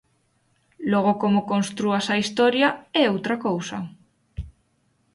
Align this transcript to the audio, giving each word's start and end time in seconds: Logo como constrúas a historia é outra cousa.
Logo 0.91 1.11
como 1.23 1.47
constrúas 1.51 2.05
a 2.13 2.19
historia 2.23 2.69
é 3.01 3.03
outra 3.13 3.35
cousa. 3.45 3.77